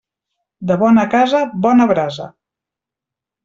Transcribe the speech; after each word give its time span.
De 0.71 0.77
bona 0.83 1.03
casa, 1.11 1.43
bona 1.67 1.89
brasa. 1.95 2.29